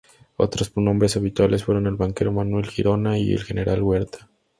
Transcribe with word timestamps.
Otros 0.37 0.71
prohombres 0.71 1.15
habituales 1.15 1.63
fueron 1.63 1.85
el 1.85 1.93
banquero 1.95 2.31
Manuel 2.31 2.65
Girona 2.65 3.11
o 3.11 3.15
el 3.17 3.43
general 3.43 3.83
Huerta. 3.83 4.31